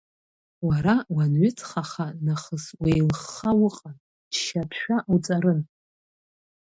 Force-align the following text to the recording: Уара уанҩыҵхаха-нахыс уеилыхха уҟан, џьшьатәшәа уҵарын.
Уара 0.67 0.95
уанҩыҵхаха-нахыс 1.15 2.65
уеилыхха 2.81 3.51
уҟан, 3.65 3.95
џьшьатәшәа 4.31 4.97
уҵарын. 5.13 5.61